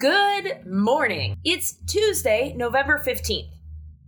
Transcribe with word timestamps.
Good 0.00 0.66
morning. 0.66 1.36
It's 1.44 1.74
Tuesday, 1.86 2.54
November 2.56 2.98
15th. 3.04 3.50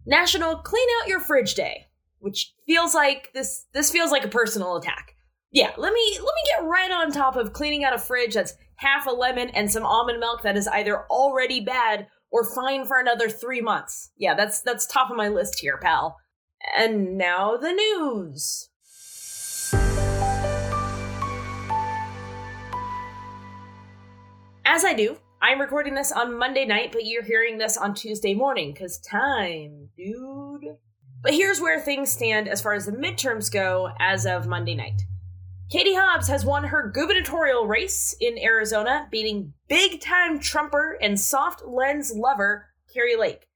National 0.07 0.57
Clean 0.57 0.89
Out 0.99 1.09
Your 1.09 1.21
Fridge 1.21 1.55
Day, 1.55 1.89
which 2.19 2.55
feels 2.67 2.95
like 2.95 3.29
this 3.35 3.67
this 3.75 3.91
feels 3.91 4.11
like 4.11 4.25
a 4.25 4.29
personal 4.29 4.77
attack. 4.77 5.15
Yeah, 5.51 5.73
let 5.77 5.93
me 5.93 6.13
let 6.15 6.23
me 6.23 6.43
get 6.57 6.65
right 6.65 6.91
on 6.91 7.13
top 7.13 7.37
of 7.37 7.53
cleaning 7.53 7.85
out 7.85 7.93
a 7.93 7.99
fridge 7.99 8.33
that's 8.33 8.55
half 8.77 9.07
a 9.07 9.11
lemon 9.11 9.51
and 9.51 9.71
some 9.71 9.85
almond 9.85 10.19
milk 10.19 10.41
that 10.45 10.57
is 10.57 10.67
either 10.67 11.05
already 11.11 11.61
bad 11.61 12.07
or 12.31 12.43
fine 12.55 12.87
for 12.87 12.99
another 12.99 13.29
3 13.29 13.61
months. 13.61 14.13
Yeah, 14.17 14.35
that's 14.35 14.63
that's 14.63 14.87
top 14.87 15.11
of 15.11 15.17
my 15.19 15.29
list 15.29 15.59
here, 15.59 15.77
pal. 15.77 16.17
And 16.75 17.19
now 17.19 17.59
the 17.59 17.73
news. 17.73 18.71
As 24.65 24.87
I 24.87 24.95
do, 24.95 25.19
I'm 25.45 25.61
recording 25.61 25.97
this 25.97 26.13
on 26.13 26.39
Monday 26.39 26.65
night, 26.65 26.93
but 26.93 27.05
you're 27.05 27.25
hearing 27.25 27.59
this 27.59 27.77
on 27.77 27.95
Tuesday 27.95 28.33
morning, 28.33 28.73
because 28.73 29.01
time, 29.01 29.89
dude. 29.97 30.77
But 31.21 31.35
here's 31.35 31.61
where 31.61 31.81
things 31.81 32.13
stand 32.13 32.47
as 32.47 32.63
far 32.63 32.75
as 32.75 32.87
the 32.87 32.93
midterms 32.93 33.51
go 33.51 33.91
as 33.99 34.25
of 34.25 34.47
Monday 34.47 34.77
night. 34.77 35.03
Katie 35.69 35.97
Hobbs 35.97 36.29
has 36.29 36.45
won 36.45 36.63
her 36.63 36.93
gubernatorial 36.95 37.67
race 37.67 38.15
in 38.21 38.39
Arizona, 38.39 39.09
beating 39.11 39.53
big 39.67 40.01
time 40.01 40.39
Trumper 40.39 40.97
and 41.03 41.19
soft 41.19 41.65
lens 41.67 42.13
lover 42.15 42.69
Kari 42.95 43.17
Lake. 43.17 43.49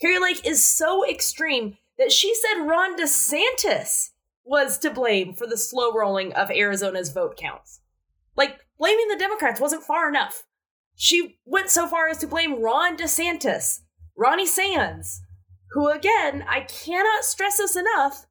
Kari 0.00 0.18
Lake 0.18 0.46
is 0.46 0.64
so 0.64 1.06
extreme 1.06 1.76
that 1.98 2.10
she 2.10 2.34
said 2.34 2.66
Ron 2.66 2.96
DeSantis 2.98 4.12
was 4.44 4.78
to 4.78 4.90
blame 4.90 5.34
for 5.34 5.46
the 5.46 5.58
slow 5.58 5.92
rolling 5.92 6.32
of 6.32 6.50
Arizona's 6.50 7.12
vote 7.12 7.36
counts. 7.36 7.80
Like, 8.34 8.60
blaming 8.78 9.08
the 9.08 9.18
Democrats 9.18 9.60
wasn't 9.60 9.84
far 9.84 10.08
enough. 10.08 10.44
She 10.96 11.38
went 11.44 11.70
so 11.70 11.86
far 11.86 12.08
as 12.08 12.18
to 12.18 12.26
blame 12.26 12.62
Ron 12.62 12.96
DeSantis, 12.96 13.80
Ronnie 14.16 14.46
Sands, 14.46 15.22
who, 15.72 15.88
again, 15.88 16.44
I 16.48 16.60
cannot 16.60 17.24
stress 17.24 17.58
this 17.58 17.76
enough. 17.76 18.26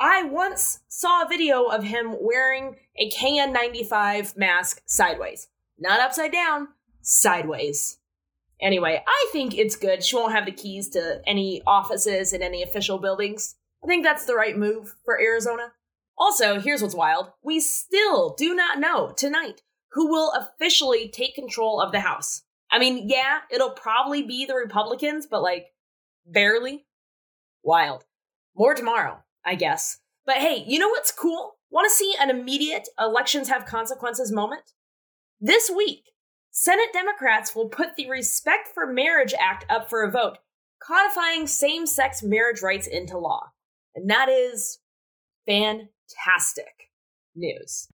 I 0.00 0.22
once 0.22 0.80
saw 0.88 1.22
a 1.22 1.28
video 1.28 1.64
of 1.64 1.84
him 1.84 2.16
wearing 2.20 2.76
a 2.98 3.10
KN95 3.10 4.36
mask 4.36 4.82
sideways. 4.86 5.48
Not 5.78 6.00
upside 6.00 6.32
down, 6.32 6.68
sideways. 7.02 7.98
Anyway, 8.60 9.02
I 9.06 9.28
think 9.32 9.56
it's 9.56 9.76
good. 9.76 10.02
She 10.02 10.16
won't 10.16 10.32
have 10.32 10.46
the 10.46 10.52
keys 10.52 10.88
to 10.90 11.20
any 11.26 11.62
offices 11.66 12.32
in 12.32 12.42
any 12.42 12.62
official 12.62 12.98
buildings. 12.98 13.56
I 13.84 13.86
think 13.86 14.04
that's 14.04 14.24
the 14.24 14.34
right 14.34 14.56
move 14.56 14.96
for 15.04 15.20
Arizona. 15.20 15.72
Also, 16.16 16.58
here's 16.60 16.80
what's 16.80 16.94
wild. 16.94 17.30
We 17.42 17.60
still 17.60 18.34
do 18.34 18.54
not 18.54 18.80
know 18.80 19.12
tonight 19.14 19.60
who 19.92 20.08
will 20.08 20.32
officially 20.32 21.08
take 21.08 21.34
control 21.34 21.80
of 21.80 21.92
the 21.92 22.00
House. 22.00 22.42
I 22.70 22.78
mean, 22.78 23.08
yeah, 23.08 23.40
it'll 23.50 23.70
probably 23.70 24.22
be 24.22 24.44
the 24.44 24.54
Republicans, 24.54 25.26
but 25.26 25.42
like 25.42 25.66
barely. 26.26 26.86
Wild. 27.62 28.04
More 28.56 28.74
tomorrow, 28.74 29.22
I 29.44 29.54
guess. 29.54 29.98
But 30.24 30.36
hey, 30.36 30.64
you 30.66 30.78
know 30.78 30.88
what's 30.88 31.12
cool? 31.12 31.56
Want 31.70 31.86
to 31.86 31.94
see 31.94 32.14
an 32.20 32.30
immediate 32.30 32.88
elections 32.98 33.48
have 33.48 33.66
consequences 33.66 34.32
moment? 34.32 34.72
This 35.40 35.70
week, 35.70 36.12
Senate 36.50 36.92
Democrats 36.92 37.54
will 37.54 37.68
put 37.68 37.96
the 37.96 38.08
Respect 38.08 38.68
for 38.72 38.86
Marriage 38.86 39.34
Act 39.38 39.66
up 39.68 39.90
for 39.90 40.02
a 40.02 40.10
vote, 40.10 40.38
codifying 40.82 41.46
same 41.46 41.86
sex 41.86 42.22
marriage 42.22 42.62
rights 42.62 42.86
into 42.86 43.18
law. 43.18 43.50
And 43.94 44.08
that 44.08 44.28
is 44.28 44.78
fantastic 45.46 46.90
news. 47.34 47.88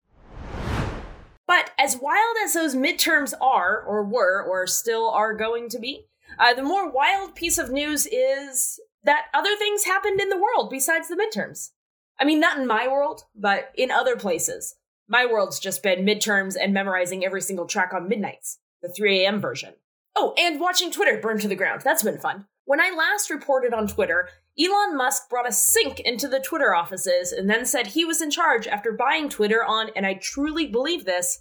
But 1.52 1.72
as 1.78 1.98
wild 1.98 2.38
as 2.46 2.54
those 2.54 2.76
midterms 2.76 3.34
are, 3.42 3.78
or 3.82 4.06
were, 4.06 4.42
or 4.42 4.66
still 4.68 5.10
are 5.10 5.34
going 5.34 5.68
to 5.68 5.80
be, 5.80 6.06
uh, 6.40 6.54
the 6.54 6.64
more 6.64 6.90
wild 6.90 7.36
piece 7.36 7.58
of 7.58 7.70
news 7.70 8.08
is 8.10 8.80
that 9.04 9.26
other 9.34 9.58
things 9.58 9.84
happened 9.84 10.22
in 10.22 10.30
the 10.30 10.40
world 10.40 10.70
besides 10.70 11.10
the 11.10 11.18
midterms. 11.18 11.72
I 12.18 12.24
mean, 12.24 12.40
not 12.40 12.58
in 12.58 12.68
my 12.68 12.88
world, 12.88 13.24
but 13.36 13.74
in 13.76 13.92
other 13.92 14.16
places. 14.16 14.76
My 15.10 15.26
world's 15.26 15.60
just 15.60 15.84
been 15.84 16.06
midterms 16.06 16.56
and 16.58 16.74
memorizing 16.74 17.26
every 17.26 17.42
single 17.42 17.66
track 17.66 17.94
on 17.94 18.08
Midnights, 18.08 18.60
the 18.82 18.88
3 18.88 19.26
a.m. 19.26 19.42
version. 19.42 19.74
Oh, 20.16 20.34
and 20.38 20.58
watching 20.58 20.90
Twitter 20.90 21.20
burn 21.22 21.38
to 21.40 21.50
the 21.50 21.56
ground. 21.58 21.82
That's 21.82 22.04
been 22.04 22.18
fun. 22.18 22.46
When 22.66 22.80
I 22.80 22.92
last 22.96 23.30
reported 23.30 23.74
on 23.74 23.88
Twitter, 23.88 24.30
Elon 24.60 24.96
Musk 24.96 25.30
brought 25.30 25.50
a 25.50 25.52
sink 25.52 26.00
into 26.00 26.28
the 26.28 26.40
Twitter 26.40 26.76
offices 26.76 27.32
and 27.32 27.50
then 27.50 27.66
said 27.66 27.88
he 27.88 28.06
was 28.06 28.22
in 28.22 28.30
charge 28.30 28.68
after 28.68 28.92
buying 28.92 29.30
Twitter 29.30 29.64
on, 29.64 29.90
and 29.96 30.06
I 30.06 30.16
truly 30.16 30.68
believe 30.68 31.06
this, 31.06 31.40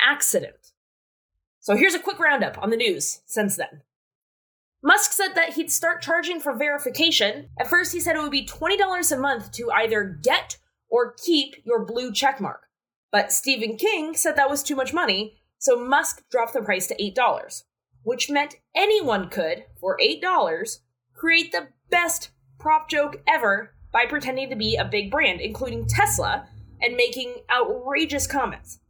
accident. 0.00 0.72
So 1.60 1.76
here's 1.76 1.94
a 1.94 1.98
quick 1.98 2.18
roundup 2.18 2.58
on 2.62 2.70
the 2.70 2.76
news 2.76 3.22
since 3.26 3.56
then. 3.56 3.82
Musk 4.84 5.12
said 5.12 5.34
that 5.34 5.52
he'd 5.54 5.70
start 5.70 6.02
charging 6.02 6.40
for 6.40 6.56
verification. 6.56 7.48
At 7.58 7.68
first, 7.68 7.92
he 7.92 8.00
said 8.00 8.16
it 8.16 8.22
would 8.22 8.32
be 8.32 8.46
$20 8.46 9.12
a 9.12 9.16
month 9.16 9.52
to 9.52 9.70
either 9.70 10.04
get 10.04 10.58
or 10.88 11.14
keep 11.14 11.56
your 11.64 11.84
blue 11.84 12.10
checkmark. 12.10 12.66
But 13.12 13.32
Stephen 13.32 13.76
King 13.76 14.14
said 14.14 14.36
that 14.36 14.50
was 14.50 14.62
too 14.62 14.74
much 14.74 14.92
money, 14.92 15.38
so 15.58 15.76
Musk 15.76 16.24
dropped 16.30 16.54
the 16.54 16.62
price 16.62 16.88
to 16.88 16.96
$8, 16.96 17.62
which 18.02 18.30
meant 18.30 18.56
anyone 18.74 19.28
could, 19.28 19.64
for 19.80 19.96
$8, 20.02 20.78
create 21.14 21.52
the 21.52 21.68
best 21.90 22.30
prop 22.58 22.88
joke 22.88 23.22
ever 23.26 23.74
by 23.92 24.06
pretending 24.06 24.48
to 24.50 24.56
be 24.56 24.76
a 24.76 24.84
big 24.84 25.10
brand, 25.10 25.40
including 25.40 25.86
Tesla, 25.86 26.48
and 26.80 26.96
making 26.96 27.34
outrageous 27.50 28.26
comments. 28.26 28.80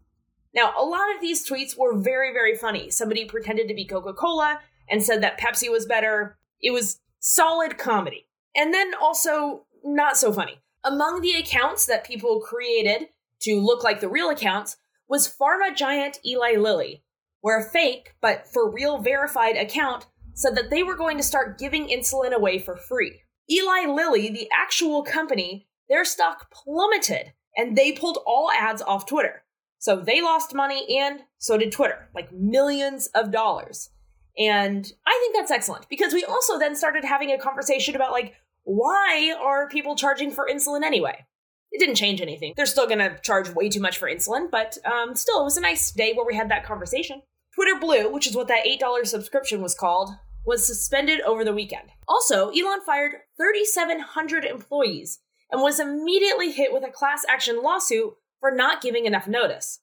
Now, 0.55 0.73
a 0.79 0.85
lot 0.85 1.15
of 1.15 1.21
these 1.21 1.49
tweets 1.49 1.77
were 1.79 1.97
very, 1.97 2.33
very 2.33 2.55
funny. 2.55 2.91
Somebody 2.91 3.25
pretended 3.25 3.69
to 3.69 3.75
be 3.75 3.87
Coca 3.87 4.13
Cola 4.13 4.61
and 4.89 5.03
said 5.03 5.23
that 5.23 5.41
Pepsi 5.41 5.71
was 5.71 5.87
better. 5.87 6.39
It 6.61 6.73
was 6.73 7.01
solid 7.21 7.79
comedy. 7.79 8.27
And 8.55 8.73
then 8.73 8.93
also 9.01 9.65
not 9.83 10.17
so 10.17 10.33
funny. 10.33 10.61
Among 10.85 11.21
the 11.21 11.33
accounts 11.33 11.87
that 11.87 12.05
people 12.05 12.41
created 12.41 13.09
to 13.41 13.61
look 13.61 13.83
like 13.83 14.01
the 14.01 14.09
real 14.09 14.31
accounts 14.31 14.77
was 15.09 15.29
pharma 15.29 15.75
giant 15.75 16.19
Eli 16.25 16.57
Lilly, 16.57 17.03
where 17.43 17.61
a 17.61 17.71
fake 17.71 18.15
but 18.23 18.49
for 18.49 18.73
real 18.73 18.99
verified 18.99 19.57
account 19.57 20.07
said 20.35 20.57
that 20.57 20.71
they 20.71 20.83
were 20.83 20.97
going 20.97 21.19
to 21.19 21.23
start 21.23 21.59
giving 21.59 21.89
insulin 21.89 22.33
away 22.33 22.59
for 22.59 22.77
free. 22.77 23.21
Eli 23.51 23.85
Lilly, 23.87 24.31
the 24.31 24.49
actual 24.51 25.03
company, 25.03 25.69
their 25.89 26.05
stock 26.05 26.51
plummeted 26.51 27.35
and 27.57 27.77
they 27.77 27.93
pulled 27.93 28.19
all 28.27 28.51
ads 28.51 28.81
off 28.81 29.07
Twitter. 29.07 29.43
So 29.79 29.97
they 29.97 30.23
lost 30.23 30.55
money 30.55 30.99
and 30.99 31.21
so 31.39 31.59
did 31.59 31.73
Twitter, 31.73 32.09
like 32.15 32.33
millions 32.33 33.09
of 33.15 33.31
dollars. 33.31 33.91
And 34.39 34.91
I 35.07 35.19
think 35.21 35.37
that's 35.37 35.51
excellent 35.51 35.89
because 35.89 36.15
we 36.15 36.25
also 36.25 36.59
then 36.59 36.77
started 36.77 37.05
having 37.05 37.31
a 37.31 37.39
conversation 37.39 37.95
about 37.95 38.13
like, 38.13 38.35
why 38.65 39.35
are 39.43 39.69
people 39.69 39.97
charging 39.97 40.31
for 40.31 40.47
insulin 40.51 40.83
anyway? 40.83 41.27
It 41.73 41.81
didn't 41.81 41.97
change 41.97 42.21
anything. 42.21 42.55
They're 42.57 42.67
still 42.67 42.89
gonna 42.89 43.19
charge 43.23 43.51
way 43.51 43.69
too 43.69 43.81
much 43.81 43.99
for 43.99 44.09
insulin, 44.09 44.51
but 44.51 44.79
um, 44.87 45.15
still, 45.15 45.41
it 45.41 45.45
was 45.45 45.57
a 45.57 45.61
nice 45.61 45.91
day 45.91 46.13
where 46.13 46.27
we 46.27 46.37
had 46.37 46.51
that 46.51 46.65
conversation. 46.65 47.23
Twitter 47.63 47.79
Blue, 47.79 48.13
which 48.13 48.27
is 48.27 48.35
what 48.35 48.49
that 48.49 48.67
$8 48.67 49.07
subscription 49.07 49.63
was 49.63 49.73
called, 49.73 50.11
was 50.45 50.67
suspended 50.67 51.21
over 51.21 51.45
the 51.45 51.55
weekend. 51.55 51.91
Also, 52.09 52.49
Elon 52.49 52.81
fired 52.85 53.13
3,700 53.37 54.45
employees 54.45 55.21
and 55.49 55.63
was 55.63 55.79
immediately 55.79 56.51
hit 56.51 56.73
with 56.73 56.83
a 56.83 56.91
class 56.91 57.25
action 57.29 57.63
lawsuit 57.63 58.15
for 58.41 58.51
not 58.51 58.83
giving 58.83 59.07
enough 59.07 59.29
notice. 59.29 59.79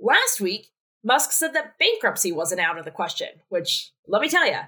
Last 0.00 0.40
week, 0.40 0.68
Musk 1.04 1.32
said 1.32 1.52
that 1.52 1.78
bankruptcy 1.78 2.32
wasn't 2.32 2.62
out 2.62 2.78
of 2.78 2.86
the 2.86 2.90
question, 2.90 3.28
which, 3.50 3.92
let 4.08 4.22
me 4.22 4.30
tell 4.30 4.46
you, 4.46 4.60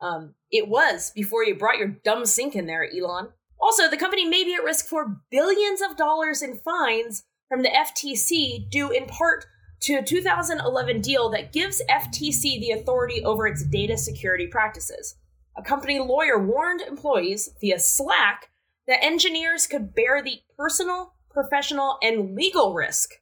um, 0.00 0.34
it 0.50 0.68
was 0.68 1.12
before 1.14 1.44
you 1.44 1.54
brought 1.54 1.76
your 1.76 1.88
dumb 1.88 2.24
sink 2.24 2.56
in 2.56 2.64
there, 2.64 2.88
Elon. 2.90 3.28
Also, 3.60 3.90
the 3.90 3.98
company 3.98 4.24
may 4.24 4.42
be 4.42 4.54
at 4.54 4.64
risk 4.64 4.86
for 4.86 5.20
billions 5.30 5.82
of 5.82 5.98
dollars 5.98 6.40
in 6.40 6.56
fines 6.56 7.24
from 7.46 7.60
the 7.60 7.68
FTC 7.68 8.70
due 8.70 8.90
in 8.90 9.04
part 9.04 9.44
to 9.80 9.94
a 9.94 10.02
2011 10.02 11.00
deal 11.00 11.30
that 11.30 11.52
gives 11.52 11.82
FTC 11.88 12.60
the 12.60 12.72
authority 12.72 13.24
over 13.24 13.46
its 13.46 13.64
data 13.64 13.96
security 13.96 14.46
practices. 14.46 15.16
A 15.56 15.62
company 15.62 15.98
lawyer 15.98 16.38
warned 16.38 16.82
employees 16.82 17.50
via 17.60 17.78
Slack 17.78 18.50
that 18.86 19.02
engineers 19.02 19.66
could 19.66 19.94
bear 19.94 20.22
the 20.22 20.40
personal, 20.56 21.14
professional, 21.30 21.98
and 22.02 22.34
legal 22.34 22.74
risk 22.74 23.14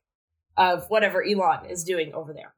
of 0.56 0.88
whatever 0.88 1.22
Elon 1.22 1.66
is 1.66 1.84
doing 1.84 2.12
over 2.12 2.32
there. 2.32 2.54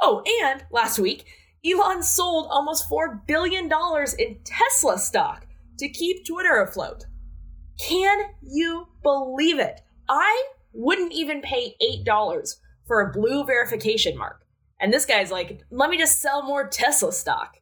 Oh, 0.00 0.22
and 0.42 0.64
last 0.70 0.98
week, 0.98 1.24
Elon 1.64 2.02
sold 2.02 2.48
almost 2.50 2.88
$4 2.90 3.26
billion 3.26 3.70
in 4.18 4.38
Tesla 4.44 4.98
stock 4.98 5.46
to 5.78 5.88
keep 5.88 6.26
Twitter 6.26 6.60
afloat. 6.62 7.04
Can 7.78 8.30
you 8.42 8.88
believe 9.02 9.58
it? 9.58 9.80
I 10.08 10.48
wouldn't 10.72 11.12
even 11.12 11.40
pay 11.40 11.76
$8 11.82 12.54
for 12.88 13.02
a 13.02 13.12
blue 13.12 13.44
verification 13.44 14.18
mark. 14.18 14.44
And 14.80 14.92
this 14.92 15.06
guy's 15.06 15.30
like, 15.30 15.62
let 15.70 15.90
me 15.90 15.98
just 15.98 16.20
sell 16.20 16.42
more 16.42 16.66
Tesla 16.66 17.12
stock. 17.12 17.58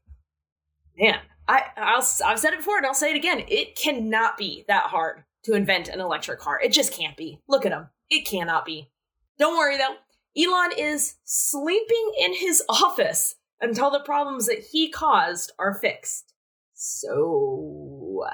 Man, 0.98 1.18
I, 1.48 1.64
I'll, 1.76 2.06
I've 2.24 2.38
said 2.38 2.54
it 2.54 2.60
before 2.60 2.78
and 2.78 2.86
I'll 2.86 2.94
say 2.94 3.10
it 3.10 3.16
again. 3.16 3.44
It 3.48 3.76
cannot 3.76 4.38
be 4.38 4.64
that 4.68 4.84
hard 4.84 5.24
to 5.44 5.54
invent 5.54 5.88
an 5.88 6.00
electric 6.00 6.40
car. 6.40 6.60
It 6.60 6.72
just 6.72 6.92
can't 6.92 7.16
be. 7.16 7.40
Look 7.48 7.66
at 7.66 7.72
him. 7.72 7.88
It 8.08 8.26
cannot 8.26 8.64
be. 8.64 8.90
Don't 9.38 9.58
worry 9.58 9.76
though. 9.76 9.96
Elon 10.40 10.72
is 10.78 11.16
sleeping 11.24 12.12
in 12.18 12.34
his 12.34 12.62
office 12.68 13.34
until 13.60 13.90
the 13.90 14.00
problems 14.00 14.46
that 14.46 14.66
he 14.72 14.88
caused 14.90 15.52
are 15.58 15.74
fixed. 15.74 16.32
So. 16.74 18.24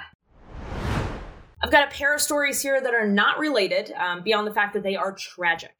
I've 1.62 1.70
got 1.70 1.86
a 1.86 1.94
pair 1.94 2.12
of 2.12 2.20
stories 2.20 2.60
here 2.60 2.80
that 2.80 2.92
are 2.92 3.06
not 3.06 3.38
related, 3.38 3.92
um, 3.92 4.22
beyond 4.24 4.48
the 4.48 4.54
fact 4.54 4.74
that 4.74 4.82
they 4.82 4.96
are 4.96 5.12
tragic. 5.12 5.76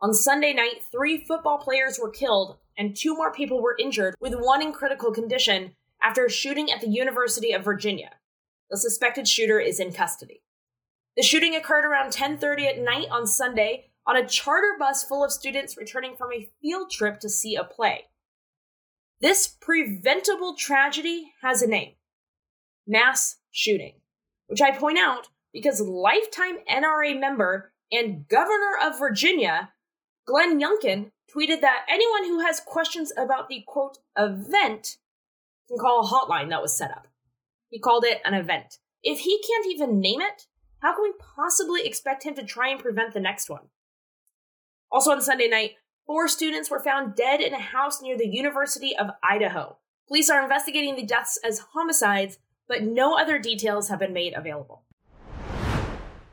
On 0.00 0.14
Sunday 0.14 0.52
night, 0.52 0.84
three 0.92 1.24
football 1.24 1.58
players 1.58 1.98
were 2.00 2.10
killed 2.10 2.58
and 2.76 2.94
two 2.94 3.14
more 3.14 3.32
people 3.32 3.60
were 3.60 3.76
injured, 3.80 4.14
with 4.20 4.32
one 4.32 4.62
in 4.62 4.72
critical 4.72 5.10
condition 5.10 5.74
after 6.00 6.24
a 6.24 6.30
shooting 6.30 6.70
at 6.70 6.80
the 6.80 6.88
University 6.88 7.52
of 7.52 7.64
Virginia. 7.64 8.10
The 8.70 8.76
suspected 8.76 9.26
shooter 9.26 9.58
is 9.58 9.80
in 9.80 9.92
custody. 9.92 10.42
The 11.16 11.24
shooting 11.24 11.56
occurred 11.56 11.84
around 11.84 12.12
10:30 12.12 12.68
at 12.68 12.78
night 12.78 13.08
on 13.10 13.26
Sunday 13.26 13.90
on 14.06 14.16
a 14.16 14.28
charter 14.28 14.76
bus 14.78 15.02
full 15.02 15.24
of 15.24 15.32
students 15.32 15.76
returning 15.76 16.16
from 16.16 16.32
a 16.32 16.48
field 16.62 16.92
trip 16.92 17.18
to 17.20 17.28
see 17.28 17.56
a 17.56 17.64
play. 17.64 18.06
This 19.20 19.48
preventable 19.48 20.54
tragedy 20.54 21.32
has 21.42 21.60
a 21.60 21.66
name. 21.66 21.96
Mass 22.86 23.40
shooting, 23.50 24.00
which 24.46 24.62
I 24.62 24.70
point 24.70 24.98
out 24.98 25.28
because 25.52 25.80
lifetime 25.80 26.58
NRA 26.70 27.18
member 27.18 27.72
and 27.90 28.28
governor 28.28 28.78
of 28.80 28.96
Virginia, 28.98 29.72
Glenn 30.28 30.60
Youngkin, 30.60 31.10
tweeted 31.34 31.62
that 31.62 31.86
anyone 31.88 32.24
who 32.24 32.40
has 32.40 32.60
questions 32.60 33.12
about 33.16 33.48
the 33.48 33.64
quote 33.66 33.96
event 34.16 34.98
can 35.68 35.78
call 35.78 36.00
a 36.00 36.06
hotline 36.06 36.50
that 36.50 36.60
was 36.60 36.76
set 36.76 36.90
up. 36.90 37.08
He 37.70 37.78
called 37.78 38.04
it 38.04 38.20
an 38.26 38.34
event. 38.34 38.76
If 39.02 39.20
he 39.20 39.42
can't 39.42 39.66
even 39.66 40.00
name 40.00 40.20
it, 40.20 40.46
how 40.80 40.94
can 40.94 41.02
we 41.02 41.14
possibly 41.18 41.86
expect 41.86 42.24
him 42.24 42.34
to 42.34 42.44
try 42.44 42.68
and 42.68 42.78
prevent 42.78 43.14
the 43.14 43.20
next 43.20 43.48
one? 43.48 43.68
Also 44.92 45.12
on 45.12 45.22
Sunday 45.22 45.48
night, 45.48 45.72
four 46.06 46.28
students 46.28 46.70
were 46.70 46.84
found 46.84 47.14
dead 47.14 47.40
in 47.40 47.54
a 47.54 47.58
house 47.58 48.02
near 48.02 48.16
the 48.18 48.28
University 48.28 48.94
of 48.94 49.08
Idaho. 49.22 49.78
Police 50.08 50.28
are 50.28 50.42
investigating 50.42 50.94
the 50.94 51.06
deaths 51.06 51.38
as 51.42 51.64
homicides, 51.72 52.38
but 52.68 52.82
no 52.82 53.18
other 53.18 53.38
details 53.38 53.88
have 53.88 54.00
been 54.00 54.12
made 54.12 54.34
available. 54.36 54.84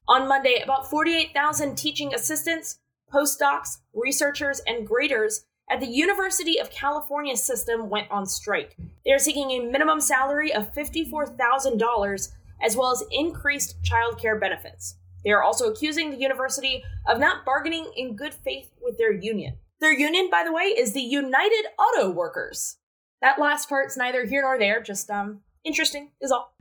On 0.05 0.27
Monday, 0.27 0.59
about 0.61 0.89
48,000 0.89 1.77
teaching 1.77 2.13
assistants, 2.13 2.79
postdocs, 3.13 3.77
researchers, 3.93 4.61
and 4.67 4.87
graders 4.87 5.45
at 5.69 5.79
the 5.79 5.87
University 5.87 6.59
of 6.59 6.69
California 6.69 7.35
system 7.35 7.89
went 7.89 8.09
on 8.11 8.25
strike. 8.25 8.77
They 9.03 9.11
are 9.11 9.19
seeking 9.19 9.51
a 9.51 9.59
minimum 9.59 9.99
salary 9.99 10.53
of 10.53 10.73
$54,000 10.73 12.31
as 12.61 12.77
well 12.77 12.91
as 12.91 13.03
increased 13.11 13.77
childcare 13.83 14.39
benefits. 14.39 14.95
They 15.23 15.31
are 15.31 15.43
also 15.43 15.71
accusing 15.71 16.11
the 16.11 16.19
university 16.19 16.83
of 17.07 17.19
not 17.19 17.45
bargaining 17.45 17.91
in 17.95 18.15
good 18.15 18.33
faith 18.33 18.69
with 18.81 18.97
their 18.97 19.11
union. 19.11 19.57
Their 19.81 19.93
union, 19.93 20.29
by 20.29 20.43
the 20.45 20.53
way, 20.53 20.65
is 20.65 20.93
the 20.93 21.01
United 21.01 21.65
Auto 21.79 22.11
Workers. 22.11 22.77
That 23.21 23.39
last 23.39 23.67
part's 23.67 23.97
neither 23.97 24.25
here 24.25 24.43
nor 24.43 24.59
there, 24.59 24.81
just 24.81 25.09
um 25.09 25.41
interesting 25.63 26.11
is 26.21 26.31
all. 26.31 26.53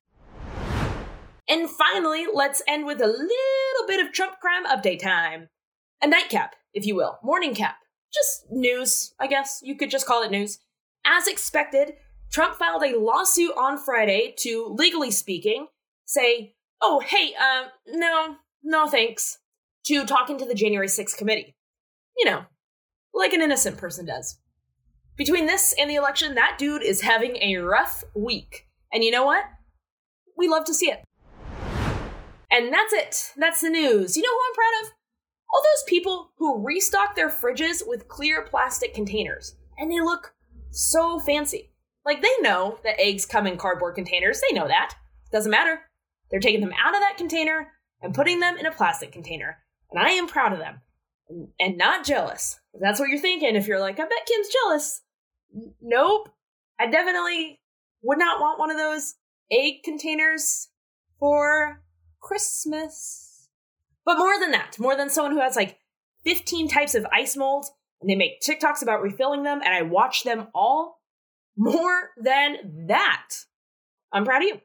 And 1.47 1.69
finally, 1.69 2.27
let's 2.33 2.63
end 2.67 2.87
with 2.87 3.03
a 3.03 3.07
little 3.07 3.87
bit 3.87 4.05
of 4.05 4.13
Trump 4.13 4.41
crime 4.41 4.67
update 4.67 5.01
time. 5.01 5.49
A 6.05 6.07
nightcap, 6.07 6.55
if 6.75 6.85
you 6.85 6.95
will, 6.95 7.19
morning 7.23 7.55
cap. 7.55 7.77
Just 8.13 8.45
news, 8.51 9.15
I 9.19 9.27
guess. 9.27 9.61
You 9.63 9.75
could 9.75 9.89
just 9.89 10.07
call 10.07 10.23
it 10.23 10.31
news. 10.31 10.59
As 11.03 11.27
expected, 11.27 11.95
Trump 12.31 12.57
filed 12.57 12.83
a 12.83 12.99
lawsuit 12.99 13.53
on 13.57 13.79
Friday 13.79 14.35
to, 14.41 14.67
legally 14.67 15.11
speaking, 15.11 15.69
say, 16.05 16.57
oh, 16.83 17.01
hey, 17.01 17.33
um, 17.37 17.69
no, 17.89 18.35
no 18.63 18.87
thanks, 18.87 19.39
to 19.87 20.05
talking 20.05 20.37
to 20.37 20.45
the 20.45 20.53
January 20.53 20.89
6th 20.89 21.17
committee. 21.17 21.57
You 22.19 22.27
know, 22.27 22.43
like 23.15 23.33
an 23.33 23.41
innocent 23.41 23.79
person 23.79 24.05
does. 24.05 24.37
Between 25.17 25.47
this 25.47 25.75
and 25.81 25.89
the 25.89 25.95
election, 25.95 26.35
that 26.35 26.57
dude 26.59 26.83
is 26.83 27.01
having 27.01 27.37
a 27.37 27.57
rough 27.57 28.05
week. 28.15 28.67
And 28.93 29.03
you 29.03 29.11
know 29.11 29.25
what? 29.25 29.45
We 30.37 30.49
love 30.49 30.67
to 30.67 30.75
see 30.75 30.91
it. 30.91 31.03
And 32.51 32.71
that's 32.71 32.93
it. 32.93 33.33
That's 33.39 33.63
the 33.63 33.71
news. 33.71 34.19
You 34.19 34.23
know 34.23 34.33
who 34.33 34.43
I'm 34.47 34.55
proud 34.55 34.83
of? 34.83 34.95
All 35.55 35.63
those 35.63 35.85
people 35.87 36.33
who 36.37 36.65
restock 36.65 37.15
their 37.15 37.31
fridges 37.31 37.87
with 37.87 38.09
clear 38.09 38.43
plastic 38.43 38.93
containers. 38.93 39.55
And 39.79 39.89
they 39.89 40.01
look 40.01 40.35
so 40.73 41.21
fancy. 41.21 41.71
Like 42.05 42.23
they 42.23 42.41
know 42.41 42.81
that 42.83 43.01
eggs 43.01 43.25
come 43.25 43.47
in 43.47 43.57
cardboard 43.57 43.95
containers. 43.95 44.41
They 44.41 44.53
know 44.53 44.67
that. 44.67 44.97
Doesn't 45.31 45.51
matter. 45.51 45.83
They're 46.29 46.41
taking 46.41 46.61
them 46.61 46.75
out 46.85 46.95
of 46.95 47.01
that 47.01 47.17
container 47.17 47.69
and 48.03 48.13
putting 48.13 48.41
them 48.41 48.57
in 48.59 48.67
a 48.67 48.73
plastic 48.73 49.13
container. 49.13 49.59
And 49.93 50.05
I 50.05 50.11
am 50.11 50.27
proud 50.27 50.53
of 50.53 50.59
them 50.59 50.81
and 51.61 51.79
not 51.79 52.05
jealous. 52.05 52.59
If 52.73 52.81
that's 52.81 52.99
what 52.99 53.09
you're 53.09 53.21
thinking, 53.21 53.55
if 53.55 53.69
you're 53.69 53.81
like, 53.81 54.01
I 54.01 54.03
bet 54.03 54.27
Kim's 54.27 54.49
jealous. 54.49 55.03
Nope. 55.81 56.31
I 56.81 56.89
definitely 56.89 57.61
would 58.03 58.19
not 58.19 58.41
want 58.41 58.59
one 58.59 58.73
of 58.73 58.77
those 58.77 59.15
egg 59.53 59.85
containers 59.85 60.69
for 61.21 61.81
Christmas. 62.21 63.34
But 64.05 64.19
more 64.19 64.39
than 64.39 64.51
that, 64.53 64.79
more 64.79 64.97
than 64.97 65.11
someone 65.11 65.33
who 65.33 65.41
has 65.41 65.57
like 65.57 65.79
15 66.25 66.69
types 66.69 66.95
of 66.95 67.07
ice 67.13 67.37
molds 67.37 67.71
and 68.01 68.11
they 68.11 68.17
make 68.17 68.41
TikToks 68.41 68.83
about 68.83 69.03
refilling 69.03 69.43
them 69.43 69.61
and 69.65 69.75
I 69.75 69.83
watch 69.83 70.25
them 70.25 70.49
all, 70.55 71.01
more 71.57 72.11
than 72.17 72.87
that, 72.89 73.29
I'm 74.13 74.25
proud 74.25 74.43
of 74.43 74.49
you. 74.49 74.61